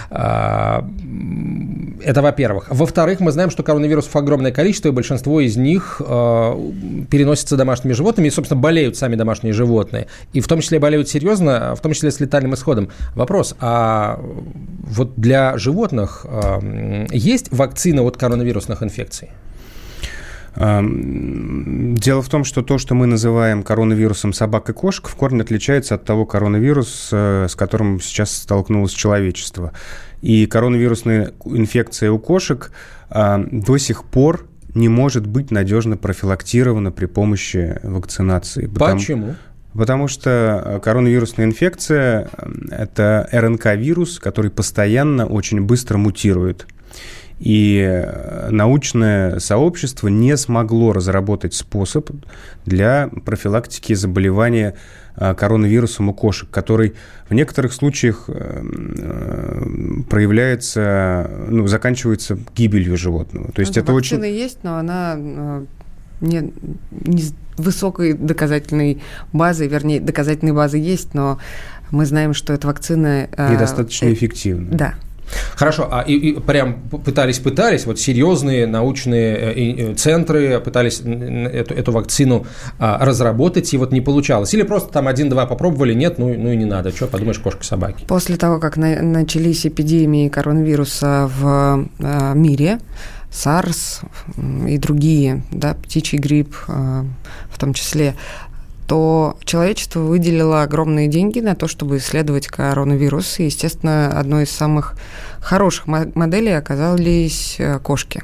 [0.10, 0.88] А,
[2.01, 2.67] это во-первых.
[2.69, 6.58] Во-вторых, мы знаем, что коронавирусов огромное количество, и большинство из них а,
[7.12, 10.08] переносятся домашними животными, и, собственно, болеют сами домашние животные.
[10.32, 12.89] И в том числе болеют серьезно, в том числе с летальным исходом.
[13.13, 16.62] Вопрос, а вот для животных а,
[17.12, 19.32] есть вакцина от коронавирусных инфекций?
[20.55, 25.95] Дело в том, что то, что мы называем коронавирусом собак и кошек, в корне отличается
[25.95, 29.71] от того коронавируса, с которым сейчас столкнулось человечество.
[30.21, 32.71] И коронавирусная инфекция у кошек
[33.09, 38.67] до сих пор не может быть надежно профилактирована при помощи вакцинации.
[38.67, 39.35] Почему?
[39.73, 42.29] Потому что коронавирусная инфекция–
[42.71, 46.67] это РНК-вирус, который постоянно очень быстро мутирует.
[47.43, 52.10] И э, научное сообщество не смогло разработать способ
[52.65, 54.75] для профилактики заболевания
[55.17, 56.93] э, коронавирусом у кошек, который
[57.27, 58.63] в некоторых случаях э,
[60.10, 63.51] проявляется, ну, заканчивается гибелью животного.
[63.51, 64.23] То есть ну, это очень...
[64.23, 65.17] есть, но она
[66.21, 66.53] не,
[66.91, 67.23] не
[67.58, 69.01] высокой доказательной
[69.34, 71.39] базы, вернее, доказательной базы есть, но
[71.91, 73.27] мы знаем, что эта вакцина...
[73.51, 74.69] Недостаточно э, эффективна.
[74.71, 74.93] Да.
[75.55, 81.91] Хорошо, а и, и прям пытались-пытались, вот серьезные научные э, э, центры пытались эту, эту
[81.91, 82.45] вакцину
[82.79, 84.53] а, разработать, и вот не получалось?
[84.53, 88.05] Или просто там один-два попробовали, нет, ну, ну и не надо, что подумаешь, кошка-собаки?
[88.07, 92.79] После того, как на, начались эпидемии коронавируса в а, мире,
[93.31, 94.05] SARS
[94.67, 97.05] и другие, да, птичий грипп а,
[97.49, 98.15] в том числе,
[98.93, 103.39] то человечество выделило огромные деньги на то, чтобы исследовать коронавирус.
[103.39, 104.93] И, естественно, одной из самых
[105.39, 108.21] хороших моделей оказались э, кошки.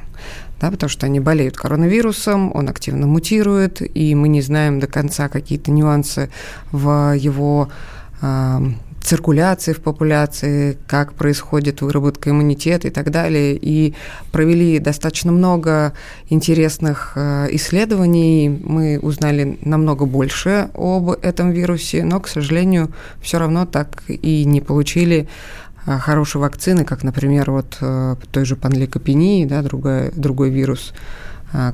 [0.60, 5.28] Да, потому что они болеют коронавирусом, он активно мутирует, и мы не знаем до конца
[5.28, 6.30] какие-то нюансы
[6.70, 7.68] в его
[9.00, 13.58] циркуляции в популяции, как происходит выработка иммунитета и так далее.
[13.60, 13.94] И
[14.30, 15.94] провели достаточно много
[16.28, 18.48] интересных э, исследований.
[18.48, 24.60] Мы узнали намного больше об этом вирусе, но, к сожалению, все равно так и не
[24.60, 25.28] получили
[25.86, 30.92] э, хорошие вакцины, как, например, вот э, той же панлейкопении, да, другой, другой вирус,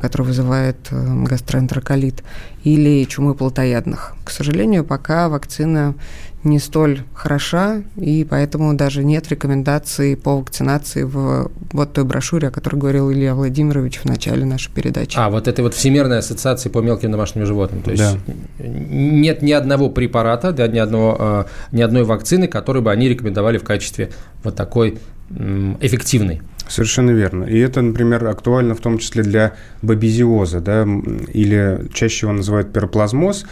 [0.00, 2.24] который вызывает гастроэнтероколит,
[2.64, 4.14] или чумы плотоядных.
[4.24, 5.94] К сожалению, пока вакцина
[6.46, 12.50] не столь хороша, и поэтому даже нет рекомендаций по вакцинации в вот той брошюре, о
[12.50, 15.18] которой говорил Илья Владимирович в начале нашей передачи.
[15.18, 17.82] А, вот этой вот Всемирной ассоциации по мелким домашним животным.
[17.82, 18.34] То есть да.
[18.58, 23.58] нет ни одного препарата, да, ни, одного, а, ни одной вакцины, которую бы они рекомендовали
[23.58, 24.10] в качестве
[24.42, 24.98] вот такой
[25.80, 26.40] эффективной.
[26.68, 27.44] Совершенно верно.
[27.44, 30.82] И это, например, актуально в том числе для бабизиоза, да,
[31.32, 33.46] или чаще его называют пироплазмоз,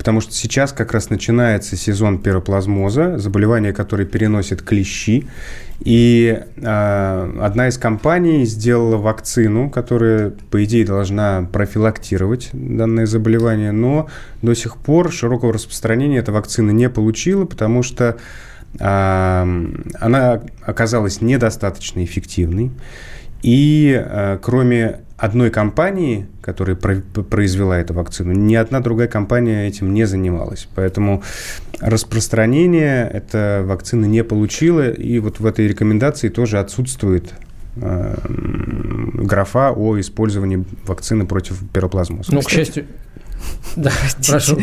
[0.00, 5.26] потому что сейчас как раз начинается сезон пироплазмоза, заболевание, которое переносит клещи.
[5.80, 14.08] И э, одна из компаний сделала вакцину, которая, по идее, должна профилактировать данное заболевание, но
[14.40, 18.16] до сих пор широкого распространения эта вакцина не получила, потому что
[18.78, 19.66] э,
[20.00, 22.70] она оказалась недостаточно эффективной.
[23.42, 30.06] И э, кроме одной компании, которая произвела эту вакцину, ни одна другая компания этим не
[30.06, 30.66] занималась.
[30.74, 31.22] Поэтому
[31.80, 37.34] распространение эта вакцина не получила, и вот в этой рекомендации тоже отсутствует
[37.76, 38.16] э,
[39.14, 42.34] графа о использовании вакцины против пироплазмоза.
[42.34, 42.86] Ну, к счастью,
[43.76, 43.92] да,
[44.26, 44.58] прошу.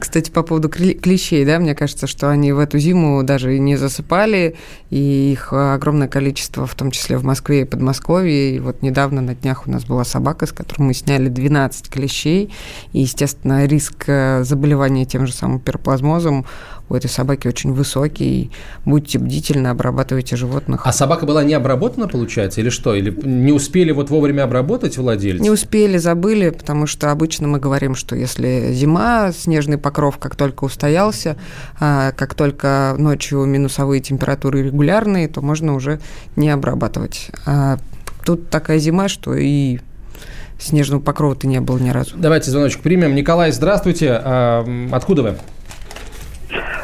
[0.00, 4.56] Кстати, по поводу клещей, да, мне кажется, что они в эту зиму даже не засыпали,
[4.90, 8.56] и их огромное количество, в том числе в Москве и Подмосковье.
[8.56, 12.52] И вот недавно на днях у нас была собака, с которой мы сняли 12 клещей,
[12.92, 16.44] и, естественно, риск э, заболевания тем же самым пироплазмозом
[16.90, 18.50] у этой собаки очень высокий.
[18.84, 20.82] Будьте бдительны, обрабатывайте животных.
[20.84, 22.94] А собака была не обработана, получается, или что?
[22.94, 25.40] Или не успели вот вовремя обработать владельцы?
[25.42, 30.64] Не успели, забыли, потому что обычно мы говорим, что если зима, снежный покров как только
[30.64, 31.36] устоялся,
[31.78, 36.00] а, как только ночью минусовые температуры регулярные, то можно уже
[36.34, 37.30] не обрабатывать.
[37.46, 37.78] А
[38.24, 39.78] тут такая зима, что и
[40.58, 42.16] снежного покрова-то не было ни разу.
[42.16, 43.14] Давайте звоночек примем.
[43.14, 44.10] Николай, здравствуйте.
[44.10, 45.36] А, откуда вы?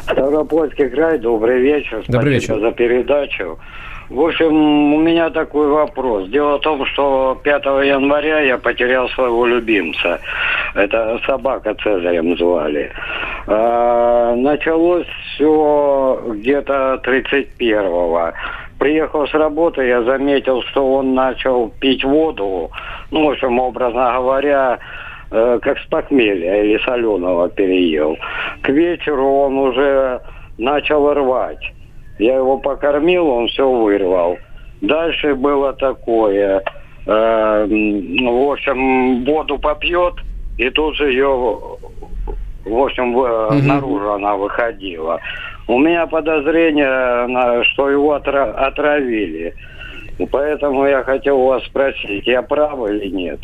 [0.03, 2.03] Ставропольский край, добрый вечер.
[2.09, 2.69] Добрый Спасибо вечер.
[2.69, 3.59] за передачу.
[4.09, 6.29] В общем, у меня такой вопрос.
[6.29, 10.21] Дело в том, что 5 января я потерял своего любимца.
[10.75, 12.93] Это собака Цезарем звали.
[13.49, 18.33] А, началось все где-то 31-го.
[18.79, 22.71] Приехал с работы, я заметил, что он начал пить воду.
[23.11, 24.79] Ну, в общем, образно говоря,
[25.31, 28.17] э, как с похмелья или соленого переел.
[28.63, 30.21] К вечеру он уже
[30.59, 31.73] начал рвать.
[32.19, 34.39] Я его покормил, он все вырвал.
[34.81, 36.63] Дальше было такое.
[37.07, 40.15] Э, в общем, воду попьет,
[40.59, 41.29] и тут же ее,
[42.65, 43.55] в общем, угу.
[43.63, 45.21] наружу она выходила.
[45.69, 49.55] У меня подозрение, что его отра- отравили.
[50.31, 53.41] Поэтому я хотел у вас спросить, я прав или нет?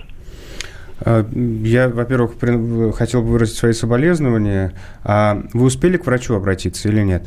[1.05, 1.25] А,
[1.65, 2.33] я, во-первых,
[2.97, 4.73] хотел бы выразить свои соболезнования.
[5.05, 7.23] А вы успели к врачу обратиться или нет?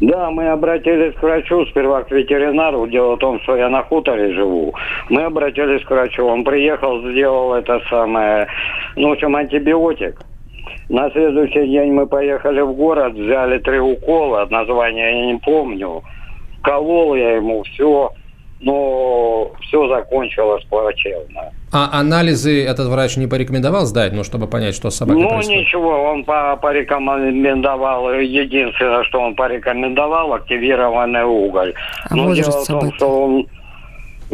[0.00, 2.86] Да, мы обратились к врачу, сперва к ветеринару.
[2.86, 4.74] Дело в том, что я на хуторе живу.
[5.08, 6.26] Мы обратились к врачу.
[6.26, 8.46] Он приехал, сделал это самое,
[8.96, 10.20] ну, в общем, антибиотик.
[10.88, 16.02] На следующий день мы поехали в город, взяли три укола, название я не помню.
[16.62, 18.10] Колол я ему все,
[18.60, 21.52] но все закончилось плачевно.
[21.74, 25.58] А анализы этот врач не порекомендовал сдать, ну, чтобы понять, что с собакой ну, происходит?
[25.58, 31.74] Ну, ничего, он порекомендовал, единственное, что он порекомендовал, активированный уголь.
[32.08, 33.46] А Но дело в том, что он,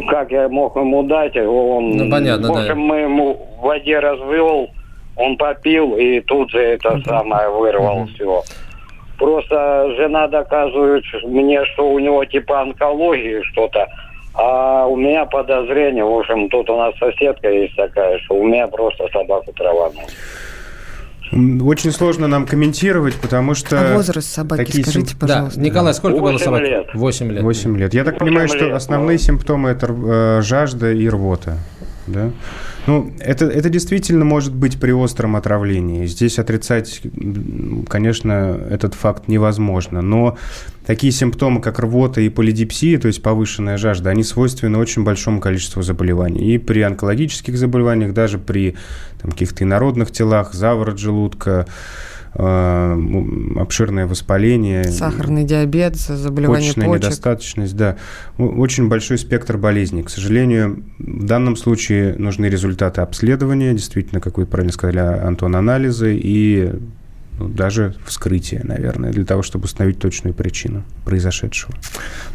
[0.07, 1.97] как я мог ему дать, он...
[1.97, 2.75] Ну, понятно, в общем, да.
[2.75, 4.69] мы ему в воде развел,
[5.15, 7.07] он попил и тут же это uh-huh.
[7.07, 8.13] самое вырвал uh-huh.
[8.13, 8.43] все.
[9.17, 13.87] Просто жена доказывает мне, что у него типа онкологии что-то.
[14.33, 18.67] А у меня подозрение, в общем, тут у нас соседка есть такая, что у меня
[18.67, 20.05] просто собаку траванула.
[21.31, 23.79] Очень сложно нам комментировать, потому что...
[23.79, 25.19] А возраст собаки, такие скажите, сим...
[25.19, 25.59] пожалуйста.
[25.59, 26.63] Да, Николай, сколько было 8 собаки?
[26.63, 26.87] лет.
[26.93, 27.43] 8 лет.
[27.43, 27.93] 8 лет.
[27.93, 29.23] Я так 8 понимаю, лет, что основные ну.
[29.23, 31.57] симптомы это э, жажда и рвота.
[32.07, 32.31] Да?
[32.87, 36.05] Ну, это, это действительно может быть при остром отравлении.
[36.05, 37.01] Здесь отрицать,
[37.87, 40.01] конечно, этот факт невозможно.
[40.01, 40.37] Но
[40.85, 45.81] такие симптомы, как рвота и полидипсия, то есть повышенная жажда, они свойственны очень большому количеству
[45.81, 46.53] заболеваний.
[46.53, 48.75] И при онкологических заболеваниях, даже при
[49.21, 51.65] там, каких-то инородных телах, заворот желудка,
[52.33, 54.85] обширное воспаление.
[54.85, 57.03] Сахарный диабет, заболевание почечная почек.
[57.03, 57.97] недостаточность, да.
[58.37, 60.03] Очень большой спектр болезней.
[60.03, 66.15] К сожалению, в данном случае нужны результаты обследования, действительно, как вы правильно сказали, Антон, анализы
[66.15, 66.71] и
[67.47, 71.73] даже вскрытие, наверное, для того, чтобы установить точную причину произошедшего.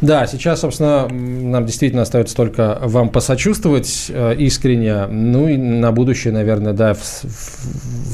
[0.01, 6.33] Да, сейчас, собственно, нам действительно остается только вам посочувствовать э, искренне, ну и на будущее,
[6.33, 6.95] наверное, да,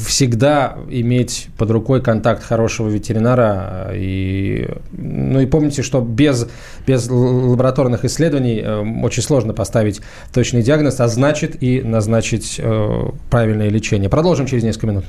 [0.06, 3.92] всегда иметь под рукой контакт хорошего ветеринара.
[3.94, 6.48] И, ну и помните, что без,
[6.86, 10.02] без лабораторных исследований э, очень сложно поставить
[10.34, 14.10] точный диагноз, а значит и назначить э, правильное лечение.
[14.10, 15.06] Продолжим через несколько минут.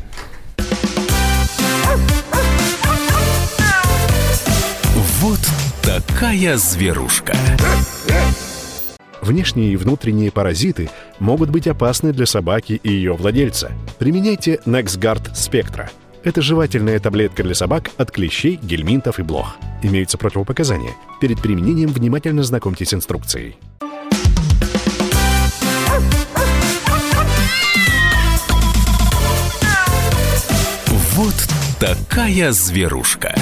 [5.85, 7.37] Такая зверушка.
[9.21, 13.73] Внешние и внутренние паразиты могут быть опасны для собаки и ее владельца.
[13.99, 15.89] Применяйте NexGard Spectra.
[16.23, 19.57] Это жевательная таблетка для собак от клещей, гельминтов и блох.
[19.83, 20.93] Имеются противопоказания.
[21.21, 23.57] Перед применением внимательно знакомьтесь с инструкцией.
[31.15, 31.35] Вот
[31.79, 33.35] такая зверушка.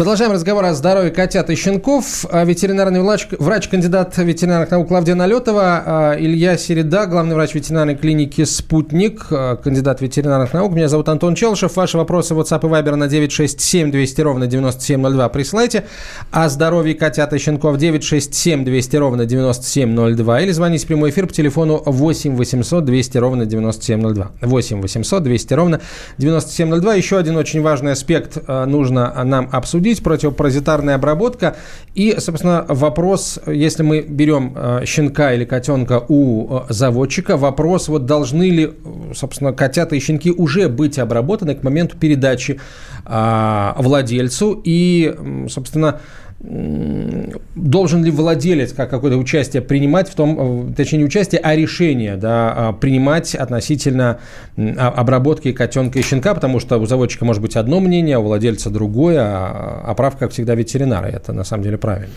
[0.00, 2.24] Продолжаем разговор о здоровье котят и щенков.
[2.30, 7.96] А, ветеринарный врач, врач кандидат ветеринарных наук Клавдия Налетова, а, Илья Середа, главный врач ветеринарной
[7.96, 10.72] клиники «Спутник», а, кандидат ветеринарных наук.
[10.72, 11.76] Меня зовут Антон Челшев.
[11.76, 15.84] Ваши вопросы WhatsApp и Viber на 967 200 ровно 9702 присылайте.
[16.30, 21.34] О здоровье котят и щенков 967 200 ровно 9702 или звоните в прямой эфир по
[21.34, 24.30] телефону 8 800 200 ровно 9702.
[24.40, 25.80] 8 800 200 ровно
[26.16, 26.94] 9702.
[26.94, 31.56] Еще один очень важный аспект нужно нам обсудить обсудить, противопаразитарная обработка.
[31.94, 38.06] И, собственно, вопрос, если мы берем э, щенка или котенка у э, заводчика, вопрос, вот
[38.06, 38.72] должны ли,
[39.14, 42.60] собственно, котята и щенки уже быть обработаны к моменту передачи
[43.04, 44.60] а, владельцу.
[44.64, 45.14] И,
[45.48, 46.00] собственно,
[46.42, 52.52] должен ли владелец как какое-то участие принимать в том, точнее не участие, а решение да,
[52.56, 54.20] а, принимать относительно
[54.56, 58.70] обработки котенка и щенка, потому что у заводчика может быть одно мнение, а у владельца
[58.70, 61.06] другое, а, а прав, как всегда, ветеринара.
[61.06, 62.08] Это на самом деле правильно.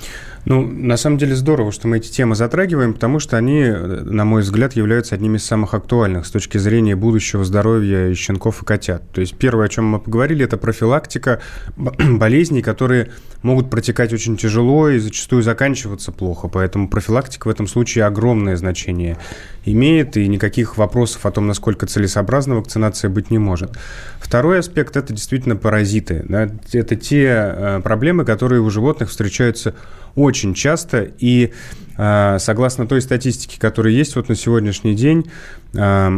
[0.46, 4.42] Ну, на самом деле здорово, что мы эти темы затрагиваем, потому что они, на мой
[4.42, 9.04] взгляд, являются одними из самых актуальных с точки зрения будущего здоровья щенков и котят.
[9.14, 11.40] То есть первое, о чем мы поговорили, это профилактика
[11.78, 16.50] болезней, которые могут протекать очень тяжело и зачастую заканчиваться плохо.
[16.50, 19.18] Поэтому профилактика в этом случае огромное значение
[19.66, 23.78] имеет, и никаких вопросов о том, насколько целесообразна вакцинация быть не может.
[24.20, 26.26] Второй аспект– это действительно паразиты.
[26.28, 26.50] Да?
[26.74, 29.74] Это те э, проблемы, которые у животных встречаются
[30.16, 31.52] очень часто, и
[31.98, 35.30] э, согласно той статистике, которая есть вот на сегодняшний день,
[35.74, 36.10] э,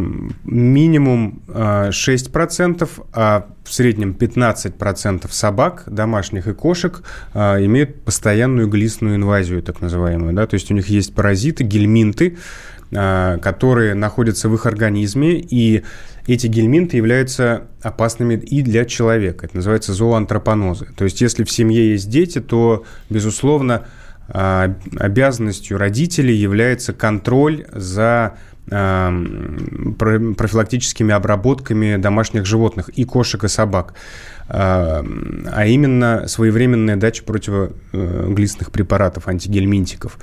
[0.44, 7.02] минимум 6%, а в среднем 15% собак, домашних и кошек,
[7.34, 10.34] имеют постоянную глистную инвазию, так называемую.
[10.34, 10.46] Да?
[10.46, 12.36] То есть у них есть паразиты, гельминты,
[12.90, 15.82] которые находятся в их организме, и
[16.26, 19.46] эти гельминты являются опасными и для человека.
[19.46, 20.86] Это называется зооантропонозы.
[20.96, 23.86] То есть, если в семье есть дети, то, безусловно,
[24.28, 28.36] а, обязанностью родителей является контроль за
[28.68, 33.94] профилактическими обработками домашних животных и кошек и собак,
[34.48, 35.04] а,
[35.52, 40.18] а именно своевременная дача противоглистных препаратов, антигельминтиков.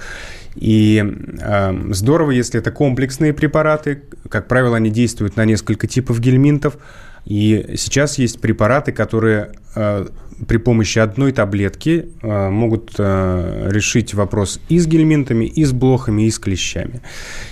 [0.55, 1.03] И
[1.41, 4.03] э, здорово, если это комплексные препараты.
[4.29, 6.77] Как правило, они действуют на несколько типов гельминтов.
[7.25, 10.07] И сейчас есть препараты, которые э,
[10.47, 16.23] при помощи одной таблетки э, могут э, решить вопрос и с гельминтами, и с блохами,
[16.23, 17.01] и с клещами.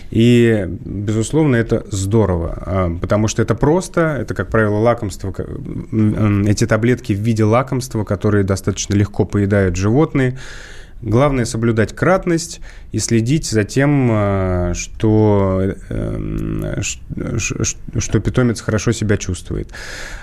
[0.10, 5.34] И, безусловно, это здорово, э, потому что это просто, это, как правило, лакомство,
[6.48, 10.38] эти таблетки в виде лакомства, которые достаточно легко поедают животные,
[11.02, 12.62] Главное соблюдать кратность
[12.92, 16.82] и следить за тем, э, что, э,
[17.98, 19.72] что питомец хорошо себя чувствует.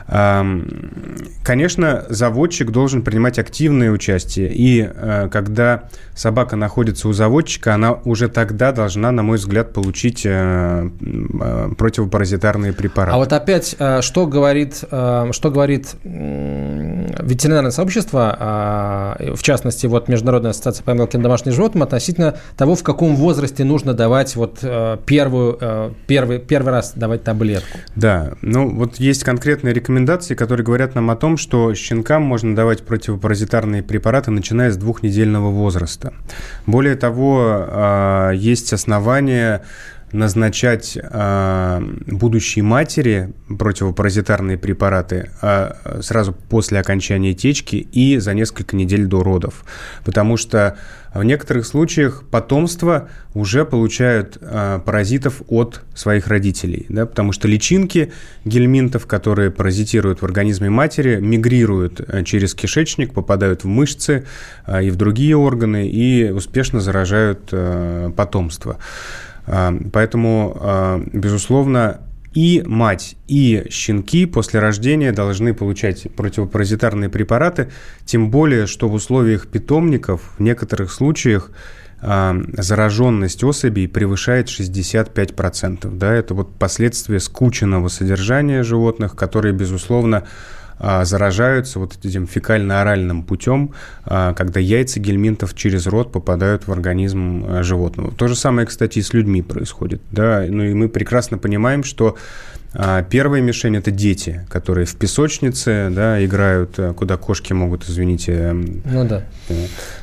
[0.06, 4.50] Конечно, заводчик должен принимать активное участие.
[4.52, 10.22] И э, когда собака находится у заводчика, она уже тогда должна, на мой взгляд, получить
[10.22, 13.14] противопаразитарные препараты.
[13.14, 20.90] А вот опять, что говорит, что говорит ветеринарное сообщество, в частности, вот Международная ассоциация по
[20.90, 26.40] мелким домашним животным относительно того, в каком возрасте нужно давать вот э, первую, э, первый,
[26.40, 27.78] первый раз давать таблетку.
[27.94, 32.84] Да, ну вот есть конкретные рекомендации, которые говорят нам о том, что щенкам можно давать
[32.84, 36.12] противопаразитарные препараты, начиная с двухнедельного возраста.
[36.66, 39.62] Более того, э, есть основания
[40.12, 49.06] назначать э, будущей матери противопаразитарные препараты э, сразу после окончания течки и за несколько недель
[49.06, 49.64] до родов.
[50.04, 50.78] Потому что
[51.14, 56.86] в некоторых случаях потомство уже получают э, паразитов от своих родителей.
[56.88, 58.12] Да, потому что личинки
[58.44, 64.26] гельминтов, которые паразитируют в организме матери, мигрируют э, через кишечник, попадают в мышцы
[64.66, 68.78] э, и в другие органы и успешно заражают э, потомство.
[69.50, 72.00] А, поэтому, а, безусловно,
[72.38, 77.68] и мать, и щенки после рождения должны получать противопаразитарные препараты,
[78.04, 81.50] тем более, что в условиях питомников в некоторых случаях
[82.00, 85.92] а, зараженность особей превышает 65%.
[85.96, 90.22] Да, это вот последствия скученного содержания животных, которые, безусловно,
[90.80, 93.72] заражаются вот этим фекально-оральным путем,
[94.04, 98.12] а, когда яйца гельминтов через рот попадают в организм а, животного.
[98.12, 100.00] То же самое, кстати, и с людьми происходит.
[100.10, 100.44] Да?
[100.48, 102.16] Ну и мы прекрасно понимаем, что
[103.08, 108.52] Первая мишень– это дети, которые в песочнице да, играют, куда кошки могут, извините…
[108.52, 109.24] Ну да.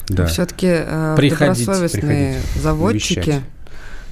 [0.09, 0.25] да.
[0.25, 3.41] Все-таки э, добросовестные заводчики, вещать.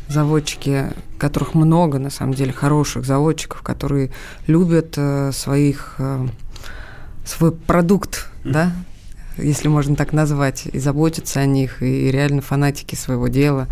[0.08, 0.84] заводчики,
[1.18, 4.12] которых много, на самом деле, хороших заводчиков, которые
[4.46, 6.28] любят э, своих э,
[7.26, 8.72] свой продукт, да,
[9.38, 13.68] если можно так назвать, и заботятся о них, и реально фанатики своего дела.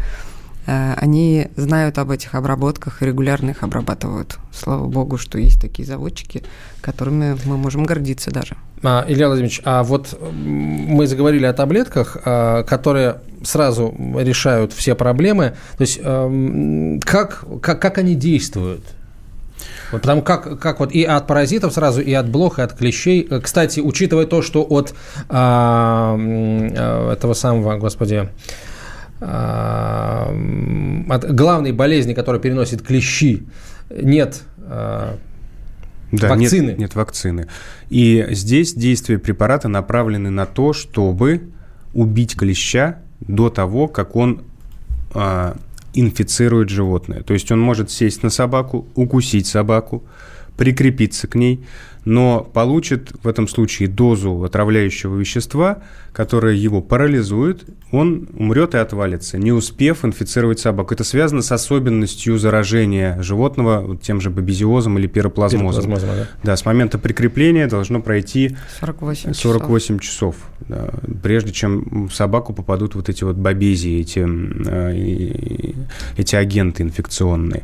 [0.67, 4.37] Э, они знают об этих обработках и регулярно их обрабатывают.
[4.51, 6.43] Слава богу, что есть такие заводчики,
[6.81, 8.55] которыми мы можем гордиться даже.
[8.83, 15.55] А, Илья Владимирович, а вот мы заговорили о таблетках, а, которые сразу решают все проблемы.
[15.77, 18.83] То есть эм, как, как, как они действуют?
[19.91, 23.27] Вот потому как, как вот и от паразитов сразу, и от блох, и от клещей.
[23.41, 24.93] Кстати, учитывая то, что от
[25.29, 28.29] а, а, этого самого, господи,
[29.19, 30.33] а,
[31.09, 33.43] от главной болезни, которую переносит клещи,
[33.89, 35.17] нет а,
[36.11, 36.69] да, вакцины.
[36.69, 37.47] Нет, нет вакцины.
[37.89, 41.49] И здесь действия препарата направлены на то, чтобы
[41.93, 44.43] убить клеща до того, как он
[45.13, 45.55] а,
[45.93, 47.21] инфицирует животное.
[47.23, 50.03] То есть он может сесть на собаку, укусить собаку,
[50.57, 51.63] прикрепиться к ней,
[52.05, 55.83] но получит в этом случае дозу отравляющего вещества,
[56.13, 60.93] которое его парализует, он умрет и отвалится, не успев инфицировать собаку.
[60.93, 65.83] Это связано с особенностью заражения животного тем же бабезиозом или пироплазмозом.
[65.83, 66.51] пироплазмозом да.
[66.51, 70.35] да, с момента прикрепления должно пройти 48, 48 часов, часов
[70.67, 70.89] да,
[71.21, 74.25] прежде чем в собаку попадут вот эти вот бабезии, эти,
[74.67, 75.73] э,
[76.17, 77.63] эти агенты инфекционные.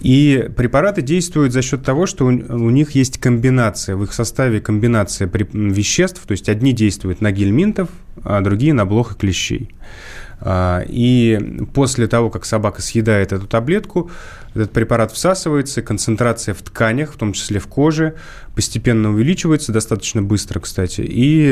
[0.00, 4.60] И препараты действуют за счет того, что у, у них есть комбинация, в их составе
[4.60, 7.88] комбинация веществ, то есть одни действуют на гельминтов,
[8.22, 9.70] а другие на блох и клещей.
[10.40, 14.10] А, и после того, как собака съедает эту таблетку,
[14.54, 18.14] этот препарат всасывается, концентрация в тканях, в том числе в коже,
[18.54, 21.50] постепенно увеличивается, достаточно быстро, кстати, и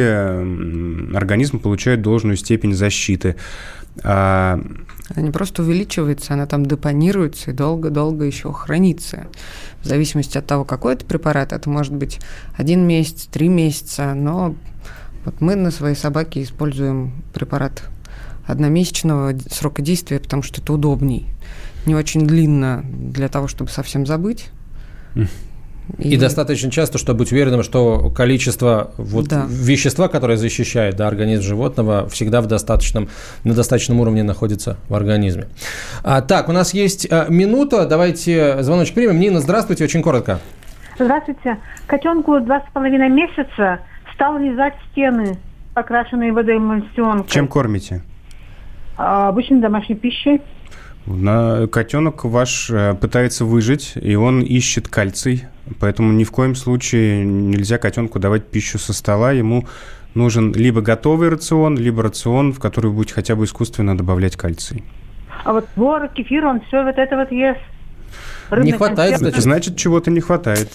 [1.14, 3.36] организм получает должную степень защиты.
[5.08, 9.26] Она не просто увеличивается, она там депонируется и долго-долго еще хранится.
[9.82, 12.20] В зависимости от того, какой это препарат, это может быть
[12.56, 14.54] один месяц, три месяца, но
[15.24, 17.84] вот мы на своей собаке используем препарат
[18.46, 21.26] одномесячного срока действия, потому что это удобней.
[21.86, 24.50] Не очень длинно для того, чтобы совсем забыть.
[25.98, 29.44] И, и достаточно часто, чтобы быть уверенным, что количество вот да.
[29.48, 33.08] вещества, которое защищает да, организм животного, всегда в достаточном,
[33.44, 35.46] на достаточном уровне находится в организме.
[36.02, 37.86] А, так, у нас есть а, минута.
[37.86, 39.20] Давайте звоночек примем.
[39.20, 40.40] Нина, здравствуйте, очень коротко.
[40.98, 41.58] Здравствуйте.
[41.86, 43.80] Котенку два с половиной месяца
[44.14, 45.38] стал лизать стены,
[45.74, 47.30] покрашенные водоэмульсионкой.
[47.30, 48.02] Чем кормите?
[48.96, 50.40] А, обычной домашней пищей.
[51.06, 55.44] На, котенок ваш э, пытается выжить, и он ищет кальций,
[55.78, 59.32] поэтому ни в коем случае нельзя котенку давать пищу со стола.
[59.32, 59.66] Ему
[60.14, 64.82] нужен либо готовый рацион, либо рацион, в который вы будете хотя бы искусственно добавлять кальций.
[65.44, 67.60] А вот творог, кефир, он все вот это вот ест.
[68.50, 69.42] Рыбный не хватает, значит.
[69.42, 70.68] Значит, чего-то не хватает.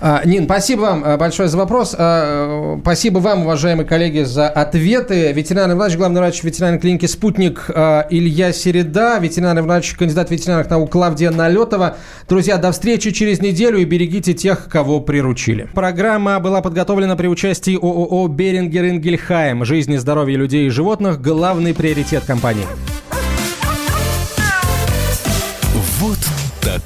[0.00, 1.94] А, Нин, спасибо вам э, большое за вопрос.
[1.96, 5.32] А, спасибо вам, уважаемые коллеги, за ответы.
[5.32, 10.90] Ветеринарный врач, главный врач ветеринарной клиники «Спутник» а, Илья Середа, ветеринарный врач, кандидат ветеринарных наук
[10.90, 11.96] Клавдия Налетова.
[12.28, 15.68] Друзья, до встречи через неделю и берегите тех, кого приручили.
[15.74, 19.64] Программа была подготовлена при участии ООО «Берингер Ингельхайм».
[19.64, 22.66] Жизнь и здоровье людей и животных– главный приоритет компании.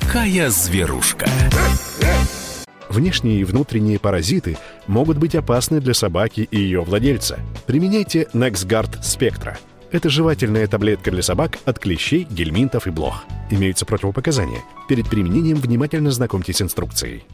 [0.01, 1.27] Такая зверушка.
[2.89, 7.39] Внешние и внутренние паразиты могут быть опасны для собаки и ее владельца.
[7.67, 9.57] Применяйте NexGard Spectra.
[9.91, 13.25] Это жевательная таблетка для собак от клещей, гельминтов и блох.
[13.51, 14.63] Имеются противопоказания.
[14.89, 17.25] Перед применением внимательно знакомьтесь с инструкцией.